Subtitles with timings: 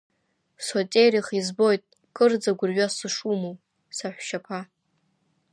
[0.67, 1.83] Сотерих избоит
[2.15, 3.55] кырӡа гәырҩас сышумоу,
[3.95, 4.59] саҳәшьаԥа…